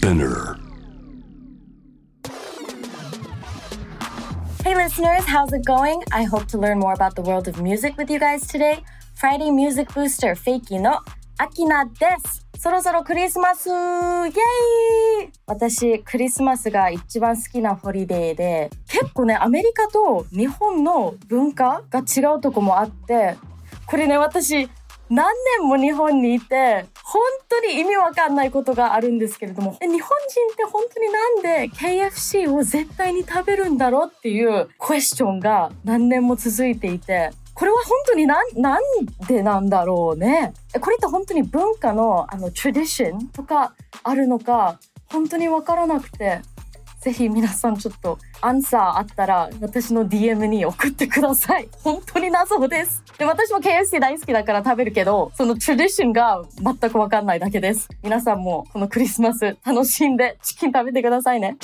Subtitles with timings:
[0.00, 0.56] Spinner.
[4.64, 6.02] Hey listeners, how's it going?
[6.10, 8.82] I hope to learn more about the world of music with you guys today.
[9.14, 11.00] Friday Music Booster FAKY の
[11.36, 11.92] アキナで
[12.24, 12.46] す。
[12.58, 23.36] そろそろクリスマスイエーイ私、クリスマスが一番好きなホリデーで、結構ね、アメリカと日本の文化が違うとこもあって、
[23.84, 24.70] これね、私、
[25.10, 30.00] 何年も日本にいて、本当に意味わかんないことがあるんですけれども、日本人っ
[30.56, 38.82] て本当になんで KFC を絶対に食べるんだろうっていうクエスチョンが何年も続いていて、これは本当になん、なん
[39.26, 40.54] でなんだろうね？
[40.80, 44.78] これって本当に文化のあの、トラディションとかあるのか、
[45.12, 46.40] 本当にわからなくて、
[47.00, 51.68] ぜひ皆さんちょっとアンサーあったら私の DM に送ってください。
[51.82, 53.02] 本当に謎です。
[53.16, 57.88] で、私も KFC 大好きだから食べるけど、そのトラディションが全くわかんないだけです。
[58.02, 61.56] 皆さんもこのクリスマス楽しんでチキン食べてくださいね。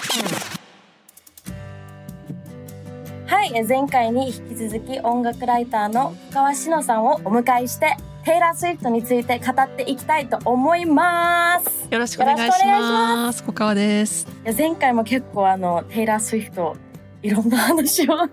[3.26, 7.94] はい、前回に引き続き音楽ライターの深川志乃さんをお迎えして、
[8.26, 11.86] テイラー・スウィフトについて語っていきたいと思います。
[11.88, 13.44] よろしくお願いします。
[13.44, 14.26] 小川です。
[14.44, 16.76] いや前回も結構あのテイラー・スウィフト
[17.22, 18.28] いろんな話を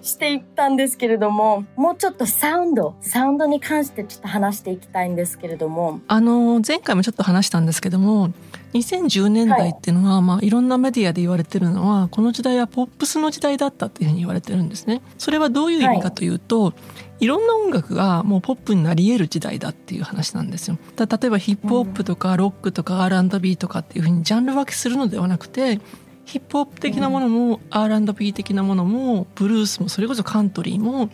[0.00, 8.32] していったんですけれどももうちょっとサウンドサウンドに関してちょっと話していきたいんですけれどもあの前回もちょっと話したんですけども、
[8.74, 15.00] 2010年代っていうのは、まあいろんなメディアで言われてるのは、この時代はポップスの時代だったっていうふうに言われてるんですね。
[15.16, 16.74] それはどういう意味かというと、
[17.20, 20.78] い、ろんな音楽がもうポップになり得る時代だっていう話なんですよ。
[20.96, 25.80] た例えばヒップホップとかロックとか R&B とかっていうふうにジャンル分けするのではなくて、
[26.24, 31.10] ヒップホップ的なものも R&B 的なものもブルースもそれこそカントリーも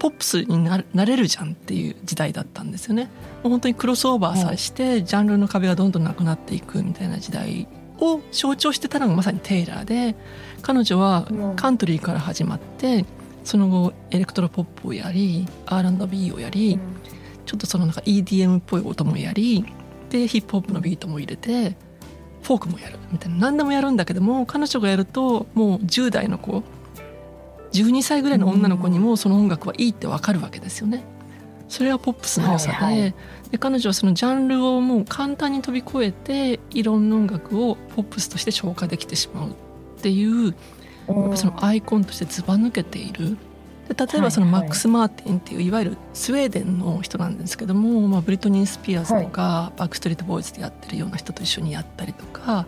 [0.00, 3.04] ポップスにななれるじゃんっていう時代だったんですよね。
[3.04, 3.10] も
[3.44, 10.16] う本当にクロスオーバーさえして、ジャンルの壁がどんどんなくなっていくみたいな時代を象徴してたのがまさにテイラーで
[10.62, 11.56] 彼女はうん。
[11.56, 13.04] カントリーから始まって
[13.44, 16.78] その後エレクトロポップをやり R&B をやり、
[17.44, 19.64] ちょっとそのなんか EDM っぽい音もやり
[20.08, 21.76] でヒップホップのビートも入れて
[22.42, 23.36] フォークもやるみたいな。
[23.36, 26.62] 何でもやるんだけども彼女がやるともう10代の子
[27.72, 31.04] 12歳ぐらいの女の子にもその音楽はいいってわかるわけですよね。
[31.68, 33.14] それはポップスの良さで,、はいはい。
[33.52, 39.52] で彼女はそのジャンルをもう簡単に飛び越えていろんな音楽をポップスとして消化できてしまうっ
[40.02, 40.54] ていう
[41.08, 43.36] やっぱそのアイコンとしてずば抜けている。
[43.88, 52.66] で例えばそのマックス・マーティンっていういわゆるスウェーデンの人なんですけども、まあ、ブリトニー・スピアーズとか、バックストリート・ボーイズでやってるような人と一緒にやったりとか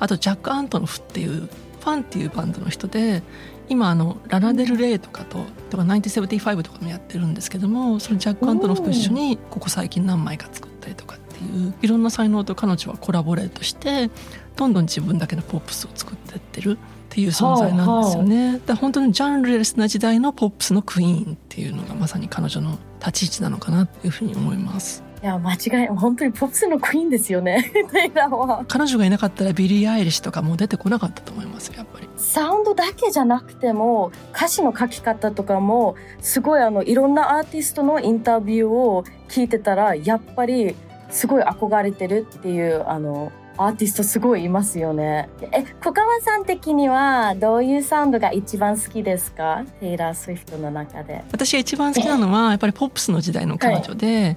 [0.00, 3.22] あとジャック・アントノフっていうファンっていうバンドの人で
[3.68, 14.10] 今あのラナデル・レイとかととか1975とかもやってるんですけどもそのジャック・アントノフと一緒にここ最近何枚か作ったりとかっていういろんな才能と彼女はコラボレートして
[14.56, 16.76] どんどん自分だけのポップスを作ってってるっ
[17.08, 18.54] ていう存在なんですよね。
[18.54, 25.02] だから本当にジャンルレスな時代のポップスのクイーンっていうのがまさに彼女の立ち位置なのかなっていうふうに思います。
[25.24, 27.72] いや間違いない本当にポップスのクイーンですよね
[28.68, 32.10] 彼女がいなかったらビリー・アイリッシュとかもう出てこなかったと思いますよやっぱり。
[32.18, 40.76] サウンドだけじゃなくても歌詞の書き方とかもすごいあのいろんなアーティストのインタビューを聞いてたらやっぱり
[41.08, 45.30] すごい憧れてるっていうあのアーティストすごいいますよね。
[45.52, 49.62] え小川さん的にはどういうサウンドが一番好きですか？
[49.80, 51.24] テイラー・スウィフトの中で。
[51.32, 54.36] 私が一番好きなのはやっぱりポップスの時代の彼女で、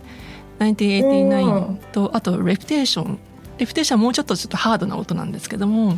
[0.60, 3.20] 1989とあと「レプテーション」
[3.58, 5.98] レプテーションはもうちょっとちょっとハードな音なんですけども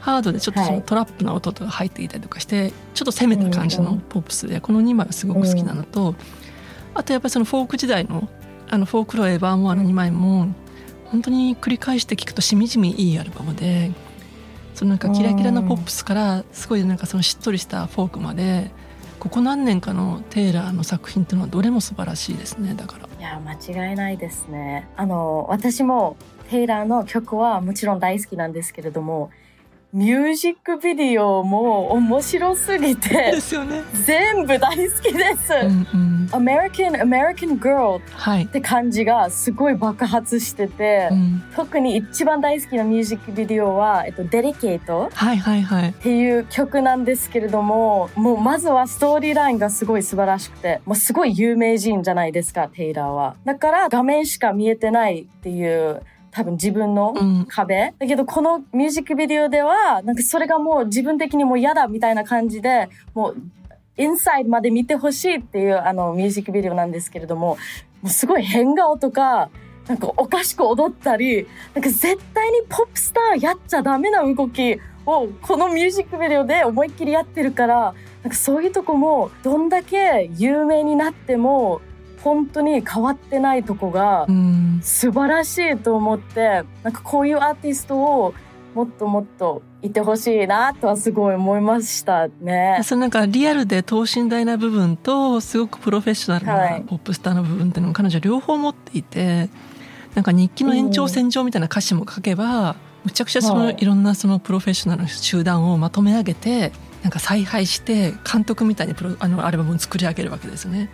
[0.00, 0.76] ハードでちょっとそはい。
[0.76, 6.14] のトラップな音とか入っていたりとかしてちょっと攻めた感じのポップスでこの2枚はすごく好きなのと
[6.94, 8.28] あとやっぱりそのフォーク時代の
[8.72, 10.46] あのフォークローエバーモアの2枚も
[11.06, 13.90] 本当に繰り返して聴くとしみじみいいアルバムで
[14.76, 18.70] そのなんかキラキラなポップスからすごいなんかそのしっとりしたフォークまで
[19.18, 22.74] ここ何年かのテイラーの作品っていうのはどれも素晴らしいですね。
[22.74, 23.09] だから。
[23.20, 24.88] いや間違いないですね。
[24.96, 26.16] あの私も
[26.48, 29.30] テイラーの曲はもちろん大好きなんですけれども
[29.92, 33.82] ミュージックビデオも面白すぎてですよね。
[34.06, 35.52] 全部大好きです。
[35.52, 38.46] うんうん、American American Girl っはい。
[38.46, 45.88] て感じがすごい爆発してて、うん、特に一番大好きなミュージックビデオは、えっと、デリケートはいはいはい。
[45.90, 53.34] っていう曲なんですけれども、もうまずはストーリーラインがすごい素晴らしくて、もうすごい有名人じゃないですか、テイラーは。
[53.44, 57.92] だから画面しか見えてないっていう、多分自分のうん壁。
[57.98, 63.36] だけどこのミュージックビデオでは、なんかそれがもう自分的にもう嫌だみたいな感じで、もう
[63.96, 67.58] インサイドまで見てほしいっていうあのミュージックビデオなんですけれども、
[68.02, 69.50] もうすごい変顔とか、
[69.88, 81.80] なんかおかしく踊ったりなんか絶対にポップスターやっちゃダメな動きをこのミュージックビデオで思いっきりやってるからなんかそういうとこもどんだけ有名になっても
[82.22, 84.26] 本当に変わってないとこが
[84.82, 88.34] 素晴らしいと思って、なんかこういうアーティストを
[88.74, 92.80] もっともっといてほしいなとはすごい思いましたね。
[92.84, 99.48] そのなんかリアルで等身大な部分とすごくプロフェッショナルなポップスターの部分っていうのを彼女両方持っていて、
[100.14, 106.72] なんか日記の延長線上みたいな歌詞も書けば、むちゃくちゃそのいろんなそのプロフェッショナルの集団をまとめ上げて、
[107.02, 110.90] なんか采配して監督みたいにプロあのアルバムを作り上げるわけですよね。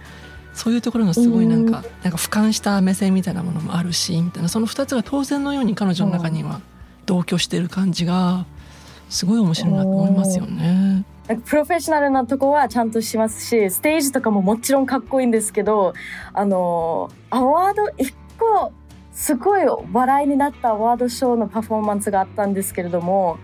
[0.57, 4.49] そういうところのすごいなんか、なんか俯瞰した目線みたいなものもあるしみたいな。
[4.49, 6.61] その2つが当然のように彼女の中には
[7.05, 8.47] 同居してる感じが
[9.11, 11.05] すごい面白いなと思いますよね。
[11.45, 15.93] プロフェッショナルなとこはちゃんとしますしステージとかももちろんかっこいいんですけど
[16.33, 18.73] あのアワード1個
[19.13, 19.63] すごい
[19.93, 23.39] 笑いになったアワードショーのパフォーマンスがあったんですけれども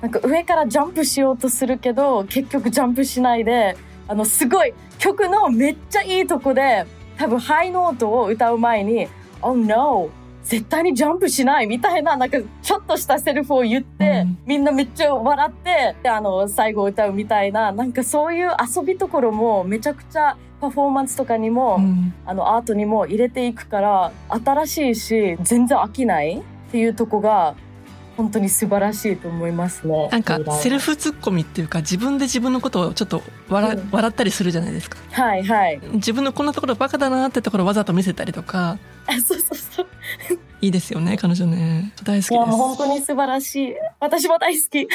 [0.00, 3.76] なんか上からジャンプしようとするけど結局ジャンプしないで
[4.10, 6.84] あのすごい曲のめっちゃいいとこで
[7.16, 9.06] 多分ハイノートを歌う前に
[9.40, 10.10] 「Oh no!」
[10.42, 26.42] 絶対にジャンプしないみたいな、なんかちょっとしたセリフを言って、うん、みんなめっちゃ笑って、で、あの、最後歌うみたいな、なんかそういう遊びところもめちゃくちゃパフォーマンスとかにも、うん、あの、アートにも入れていくから、新しいし、全然飽きないっ
[26.72, 27.54] ていうとこが、
[28.20, 30.08] 本当に素晴らしいと思いますね。
[30.08, 34.98] なんかセルフツッコミっていうか自分で自分のことをちょっと笑うん、笑ったりするじゃないですか。
[35.10, 35.80] はいはい。
[35.94, 38.78] 自分のこんなところバカだなってところわざと見せたりとか。
[39.06, 39.86] あそうそうそう。
[40.60, 42.34] いいですよね彼女ね大好きです。
[42.34, 43.74] いやもう本当に素晴らしい。
[43.98, 44.86] 私も大好き。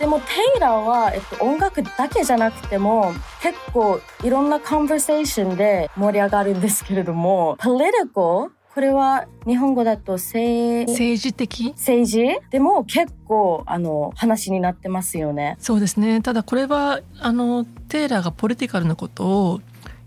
[0.00, 0.24] でもテ
[0.56, 3.12] イラーは、えっと、音楽だけじゃなくても
[3.42, 11.72] 結構いろんなコンバーセーションで盛り上がるんですけれども political これは日本語だと政政治的？
[11.72, 12.40] 政治？
[12.50, 15.56] でも結構あの話になってますよね。
[15.58, 16.20] そうですね。
[16.22, 19.60] ただこれはあのテイラーがポリティカルなことを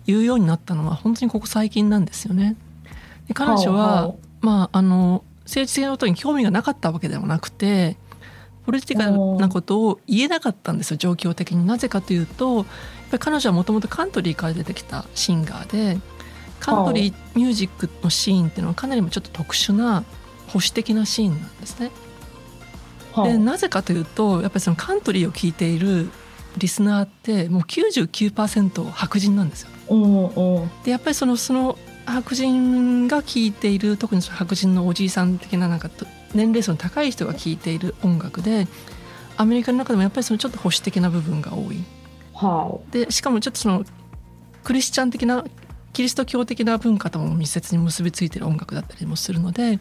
[0.06, 2.56] 言うようになったのは本当にここ最近なんですよね。
[3.28, 7.98] で彼女は、はあ、まああの政治的なことに興味がなかったわけではなくて
[8.66, 11.66] ポリティカルなことを言えなかったんですよ状況的に。
[11.68, 12.66] なぜかというとやっ
[13.12, 16.00] ぱり彼女はもともとカントリーから出てきたシンガーで
[16.64, 20.04] カントリーミュージックのシーンっていうのはかなりもちょっと特殊な
[20.48, 21.92] 保守的なシーンなんですね。
[23.16, 26.10] でなぜかというとやっぱりそのカントリーを聴いている
[26.58, 29.70] リスナーってもう99%白人なんですよ。
[30.84, 35.90] でやっぱりそのその白人が聴いている特に白人のおじいさん的ななんか
[36.34, 38.68] 年齢層の高い人が聴いている音楽で
[39.38, 41.84] アメリカの中でもやっぱりそのちょっと保守的な部分が多い。
[42.34, 43.84] はい、でしかもちょっとその
[44.64, 45.44] クリスチャン的な
[45.94, 49.80] キリスト教的な文化とも密接に結びついている音楽だったりもするのでやっぱ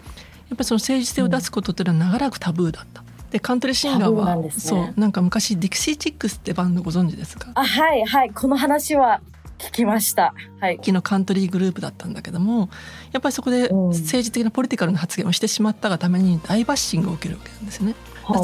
[0.59, 3.03] りその政治性を出すことっていうのは長らくタブーだった。
[3.31, 7.51] でカントリーシンガーは、ね、そうなんか昔ディクシー・チックスってバンドご存知ですか？
[7.55, 9.23] あはいはいこの話は
[9.59, 10.35] 聞きました。
[10.61, 10.77] はい。
[10.85, 12.69] 昨日カントリーグループだったんだけども、
[13.13, 17.95] やっぱりそこで政治的なポリティカルな発言をしてしまったがために大バッシングを受けるわけなんですね。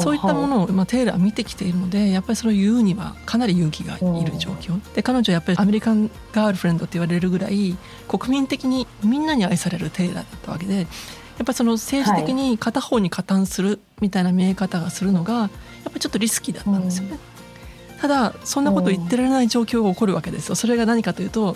[0.01, 7.77] そういったものを、まあ、テイラーは見てきているのでやっぱりそれを言うにはかなり勇気がいる状況、で彼女はやっぱりアメリカンガールフレンドって言われるぐらい
[8.07, 10.87] 国民的にみんなに愛されるテイラーだったわけでやっ
[11.45, 15.49] ぱりその政治的に片方に加担するみたいな見え方がするのがやっ
[15.85, 17.17] ぱりちょっとリスキーだったんですよね。
[18.01, 20.55] ただそんなこと言ってられない状況が起こるわけですよ。
[20.55, 21.55] それが何かというと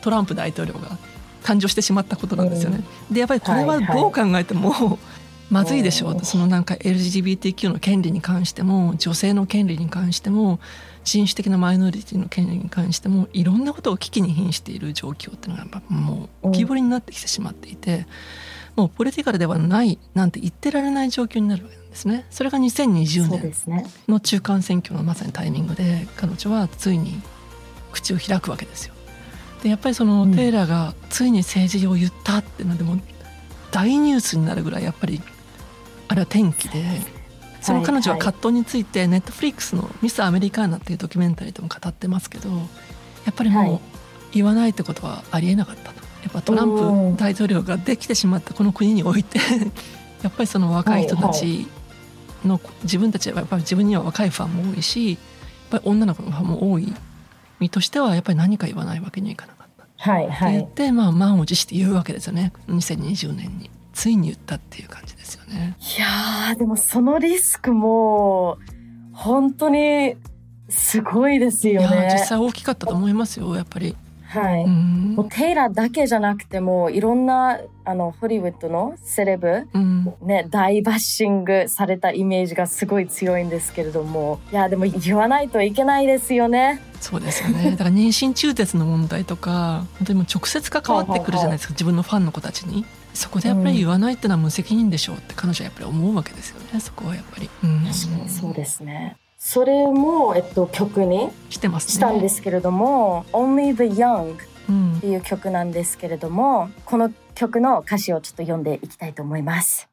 [0.00, 0.98] トランプ大統領が
[1.42, 2.82] 誕生してしまったことなんですよね。
[3.10, 4.98] でやっぱりこれはどう考えても、
[5.50, 6.24] まずいでしょう。
[6.24, 10.60] そのなんか LGBTQ の権利に関しても女性の権利に関しても
[11.04, 18.06] 人種的なマイノリティの権利に関してもいろんなことを危機に瀕している状況っていうのがやっぱもう浮き彫りになってきてしまっていて
[18.76, 22.26] もうポリティカルではないなんて言ってられない状況になるわけなんですね。
[22.30, 27.20] それが2020年の中間選挙のまさにタイミングで彼女はついに
[27.90, 28.94] 口を開くわけですよ。
[29.62, 33.00] でやっぱりそのテイラーがついに政治を言ったっていうのでも
[33.72, 35.20] 大ニュースになるぐらいやっぱり
[36.08, 36.84] あれは転機で
[37.60, 42.56] その彼女は葛藤についてネットフリックスの「ミス・アメリカーナ」っていうドキュメンタリーでも語ってますけどや
[43.30, 43.80] っぱりもう
[44.32, 46.08] 言わないってことはありえなかったと。
[46.22, 49.38] やっぱトランプ大統領ができてしまったこの国において
[50.22, 51.68] やっぱりその若い人たち
[52.44, 55.18] の自分たちはやっぱり自分には若いファンも多いしやっ
[55.70, 56.92] ぱり女の子のファンも多い
[57.60, 60.10] 身としてはやっぱり何か言わないわけにはいかなかった。
[60.10, 63.70] はいはい、って言って、まあ、満を持して言うわけですよね2020年に。
[63.98, 65.76] ついに言ったっていう感じですよね。
[65.80, 68.56] いやでもそのリスクも
[69.12, 70.14] 本当に
[70.68, 72.10] すごいですよね。
[72.12, 73.96] 実際大きかったと思いますよやっぱり。
[74.28, 86.80] はい、もうテイラーだけじゃなくてもいろんなあのホリウッドのセレブ、うん、ね大バッシングされたイメージがすごい強いんですけれどもいやでも言わないといけないですよね。
[87.00, 92.84] そうですよねだから妊娠中絶の問題とか本当にも直接関わってくるじゃないですか自分のファンの子たちに。
[93.14, 97.50] そこでやっぱり言わないってのは無責任でしょうって彼女はやっぱり思うわけですよねそこはやっぱり。
[97.64, 104.34] うん、確かにそうですねそれも、えっと、曲にしてます、ね、したんですけれども「Only the Young」
[104.98, 109.88] っていう曲なんですけれども、うん、この曲の歌詞をちょっと読んでいきたいと思います。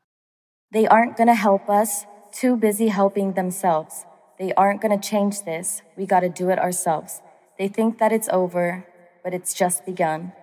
[0.74, 4.06] They aren't gonna help us, too busy helping themselves.
[4.40, 7.22] They aren't gonna change this, we gotta do it ourselves.
[7.58, 8.84] They think that it's over,
[9.24, 10.34] but it's just begun.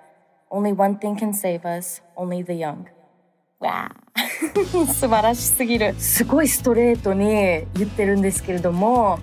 [0.53, 2.85] Only one thing can save us, only the young.
[3.59, 4.21] わあ
[4.93, 5.95] 素晴らしすぎる。
[5.99, 9.19] すごいストレートに言ってるんですけれども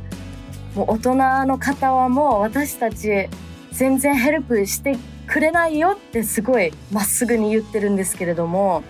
[0.75, 3.29] もう大人の方はもう私たち
[3.71, 8.81] 全然ヘルプしてくれないよってすごいまっすぐに言ってるんですけれども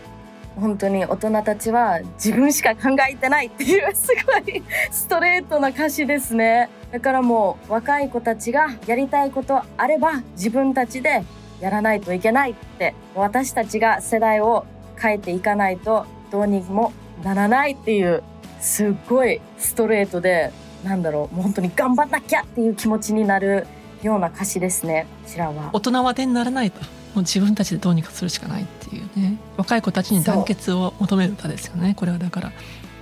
[0.56, 6.70] 本当に大人たちは自分しか考えてないっていうすごいストレートな歌詞ですね。
[6.92, 11.24] だからもう若い子たちがやりたいことあれば自分たちで
[11.62, 14.66] やらないといけないって私たちが世代を
[14.98, 18.24] 変えていかないとどうにもならないっていう
[18.60, 20.52] すっごいストレートで
[20.84, 23.68] なんだろう本当に頑張んなきゃっていう気持ちになる
[24.02, 25.72] ような歌詞ですねこちらは。
[25.74, 26.80] 大人は手にならないと。
[26.80, 26.86] も
[27.16, 29.38] う自分たちでどうにかするしかないっていうね。
[29.58, 32.52] 若い子たちに団結を求める歌ですよねこれはだから。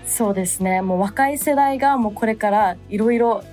[0.06, 0.82] そうですね。
[0.82, 3.44] もう若い世代がもうこれからいろいろ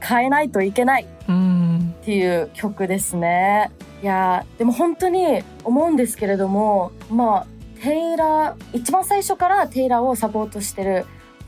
[0.00, 1.06] 変えないといけない。
[1.06, 3.70] っていう曲ですね。
[4.02, 7.46] いやでも本当に思うんですけれどもまあ
[7.82, 11.06] テイラー一番最初からテイラーをサポートしてる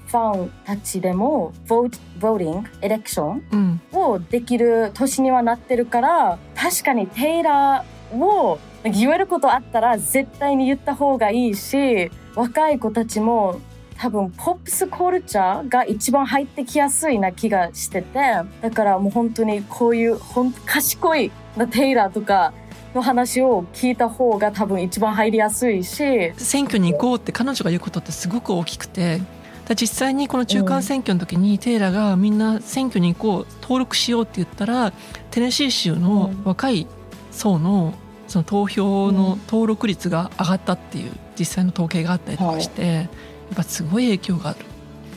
[0.09, 13.61] ファンたちでもボーボーティングエレクションをできる年にはなってるから、うん、確かにテイラーを言えることあったら絶対に言った方がいいし若い子たちも
[13.99, 18.19] 多分ポップスコルチャーが一番入ってきやすいな気がしてて
[18.61, 22.53] だからもう本当にこういうほん賢いなテイラーとか
[22.95, 26.33] の話を聞いた方が多分一番入りやすいし。
[26.37, 29.21] 選挙に行こうって彼女が言うことってすごく大きくて
[29.75, 34.93] 実際にこの中間選挙の時にテイラがみんな選挙に行こう登録しようって言ったら
[35.31, 36.87] テネシー州の若い
[37.33, 37.95] 層の
[38.29, 43.09] その投票の登録率が上がったっていう実際の統計があったりとかして、や
[43.53, 44.59] っぱすごい影響がある。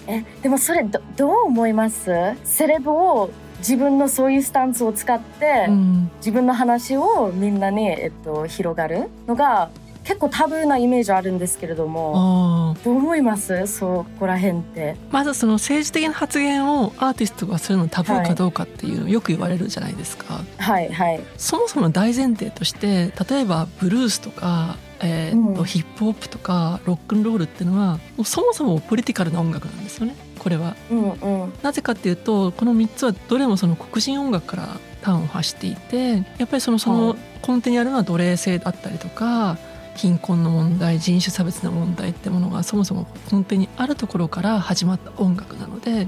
[0.07, 2.11] えでもそれどどう思います？
[2.43, 9.69] セレブを自分のそういうスタンスを使って、うん、自分の話をみんなに、えっと、広がるのが
[10.03, 13.67] 結構タブーなイメージあるんですけれどもどう思います？
[13.67, 14.95] そこら辺って。
[15.11, 20.43] まずその政治的な発言をアーティストがするのタブーかどうかっていう、よく言われるじゃないですか。
[20.57, 21.21] はいはい。
[21.37, 30.15] そもそも大前提として例えばブルースとかえーと、うん、ヒップホップとかロックンロールっていうのはもうそもそもポリティカルな音楽なんですよね。
[30.39, 37.15] これは、うんうん、なぜかっていうとこの3つはどれもその黒人音楽から端を発していてやっぱりそのその
[37.47, 39.57] 根底にあるのは奴隷制だったりとか
[39.95, 46.07] 貧困の問題人種差別の問題ってものがそもそも根底にあるところから始まった音楽なので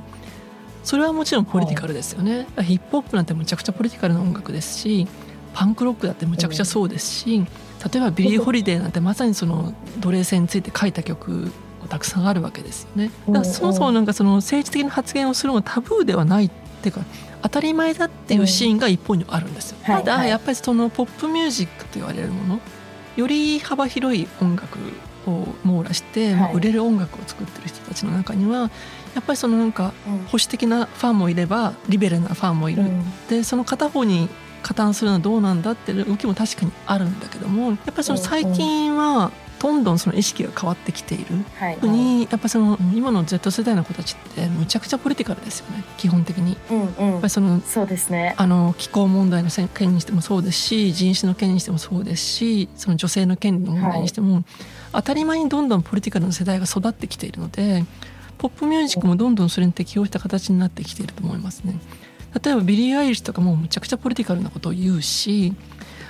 [0.84, 5.08] それはもちろんポリティカルですよね、はい、ヒップホップなんてむちゃくちゃポリティカルな音楽ですし
[5.54, 11.52] パンクロックだってむちゃくちゃそうですし、例えばビリー・ホリデーなんてまさにその奴隷制について書いた曲
[11.90, 13.12] たくさんあるわけですよね。
[13.28, 16.50] だからそもそもなんかその政治的な発言をするのはタブーではないっ
[16.82, 17.02] ていうか
[17.42, 19.78] 当たり前だっていうシーンが一方にあるんですよ。
[19.84, 22.60] ただやっぱりそのポップミュージックと言われるもの
[23.16, 24.80] より幅広い音楽
[25.28, 28.72] を網羅して、まあ、売れる音楽を作ってる人たちの中には
[29.16, 29.94] やっぱりそのなんか
[30.28, 34.30] 保守的なファンもいればリベラルなファンもいる、うん、でその片方に
[34.64, 39.32] 加担するのはどうなんだっていう動きも確かにあるんだけどもやっぱりその最近は
[39.64, 46.58] どんどんその意識が変わってきている、はいはい、にやっぱその今の Z 世代の子たちってむちゃくちゃポリティカルですよね基本的に。
[46.70, 48.36] うんうん、やっぱりそのそうですね。
[48.38, 54.44] あの気候問題の件にしてもそうですし人種の件にしてもそうですしその女性の権利の問題にしても、はい、
[54.94, 57.86] 当たり前にどんどんポリティカルな世代が育ってきているので
[58.38, 61.80] ポップミュージックもどんどんそれに適応した形になってきていると思いますね。
[62.42, 65.54] 例えばビリー・アイリッシュとかもむちゃくちゃポリティカルなことを言うし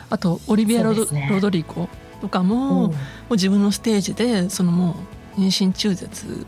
[0.09, 1.89] あとオリビアロド・ね、ロドリゴ
[2.21, 2.93] とかも,、も
[3.29, 4.95] う自分のステージでそのも
[5.37, 6.45] う妊娠中絶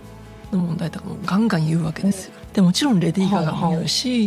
[0.51, 2.33] の問題とかもガンガン言うわけですよ。
[2.53, 4.25] でもちろんレディー・ガガも言うし、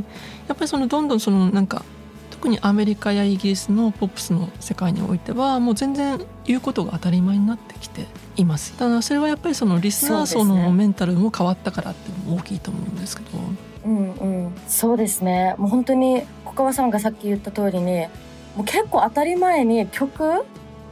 [0.49, 1.85] やっぱりそのどんどんそのなんか
[2.31, 8.75] 特にアメリカやイギリスのポップスの世界においてはもう全然言うことが当たり前になってきています。
[8.75, 13.68] ただそれはやっぱりそのリスナー層のメンタルも変わったからっていうのも大きいと思うんですけど。
[13.89, 15.55] うんうん、そうですね。
[15.57, 18.07] もう本当に小川さんがさっき言った通りに
[18.55, 20.45] もう結構当たり前に曲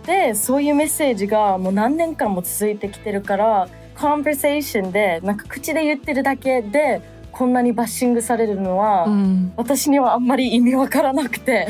[0.07, 11.69] でそういうメッセージがもう何年間も続いてきてるからコンバーセーションでなんか口で言ってるだけでこんなにバッシングされるのは、うん、私にはあんまり意味わからなくて。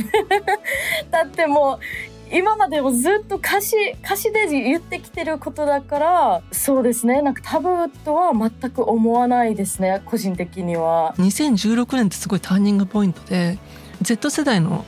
[1.11, 7.23] だってもう今までもずっと歌詞歌詞で言ってきてることだからそうですね。
[7.23, 10.03] なんかタブーとは全く思わないですね。
[10.05, 11.15] 個人的には。
[11.19, 13.59] 2016年ってすごいターニングポイントで
[14.03, 14.85] Z 世代の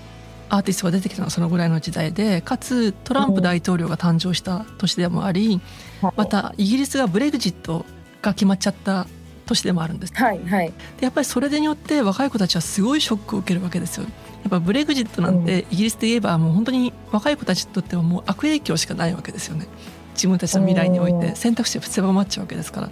[0.49, 5.61] アーティストが出てきたのはそのぐらいの時代でかつトランプ大統領が誕生した年でもあり、
[6.02, 7.85] うん、またイギリスがブレグジット
[8.23, 9.07] が決まっちゃった
[9.49, 10.14] 年でもあるんです。
[10.14, 14.05] はいはい、でやっぱりそれによって若い子たちはすごいショックを受けるわけですよ。
[14.05, 14.11] や
[14.49, 19.67] っぱブレグジットなんてイギリスで言えばもう本当に若い子たちにとってはもう悪影響しかないわけですよね
[20.14, 22.90] 自分たちの未来において選択肢が狭まっちゃうわけですから。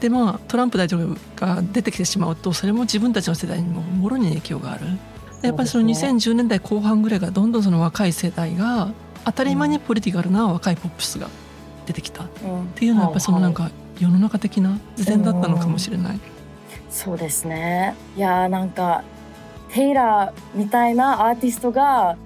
[0.00, 4.86] でまあトランプ大統領が出てきてしまうとそれも自分たちの世代にももろに影響がある。
[5.42, 8.92] やっぱりその2010年代後半ぐらいがどんどんその若い世代が
[9.24, 11.28] 当たり前にポリティカルな若いポップスが
[11.86, 12.28] 出てきたっ
[12.74, 16.20] ていうのはやっぱりそのなんか世の中的な自然だったのかもしれない。
[16.90, 19.04] そうですねいやなんか
[19.72, 22.16] テイラーみたいなアーティストが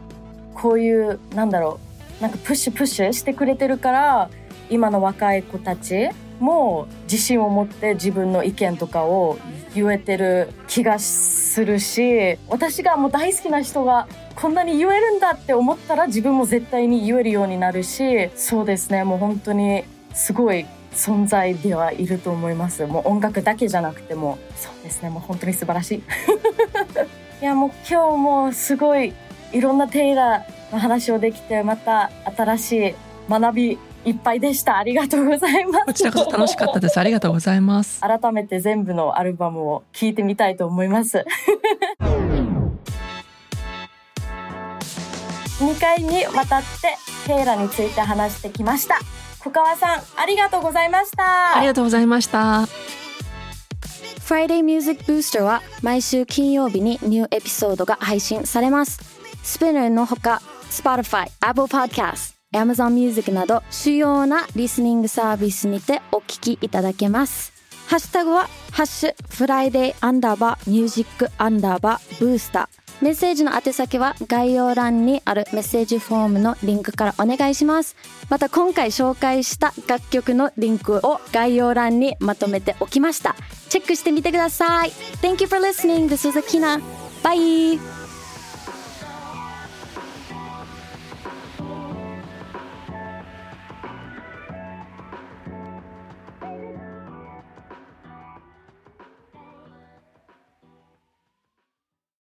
[0.54, 1.80] こういうなんだろ
[2.20, 4.30] うなんかプッシュプッシュしてくれてるから
[4.70, 9.38] 今の若い子たちも自信を持って自分の意見とかを
[9.74, 22.86] 言えてる気がするし私がもう大好きな人がこんなに言えるんだって思ったら自分も絶対に言えるようになるしそうですねもう本当にすごい存在ではいると思います。
[22.86, 25.10] もう音楽だけじゃなくてもそうですね。
[25.10, 26.02] もう本当に素晴らしい。
[27.40, 29.12] いやもう今日もすごい
[29.52, 32.94] いろんなテイラーの話をできてまた新しい
[33.28, 34.78] 学びいっぱいでした。
[34.78, 35.86] ありがとうございます。
[35.86, 36.98] こちらこそ楽しかったです。
[36.98, 38.00] ありがとうございます。
[38.06, 41.24] 改めて全部のアルバムを聞いてみたいと思います。
[45.62, 46.96] 2回にわたって
[47.26, 48.98] テイラについて話してきました
[49.44, 52.66] 小川さんありがとうございましたありがとうございました
[54.32, 58.98] Friday Music Booster は毎週金曜日にニューエピソードが配信されます。
[59.42, 67.52] スピナーのほか、Spotify、Apple Podcast、Amazon Music など主要なリスニングサービスにてお聞きいただけます。
[67.88, 72.81] ハッシュタグは、ハッシュフライデーアンダーバーミュージックアンダーバーブースター。
[73.02, 77.96] メッセージの宛先は概要欄にあるメッセージフォームのリンクからお願いします。
[78.30, 83.34] また今回紹介した楽曲のリンクを概要欄にまとめておきました。
[83.68, 84.90] チェックしてみてください。
[85.20, 86.08] Thank you for listening.
[86.08, 86.80] This was Akina.
[87.24, 88.01] Bye!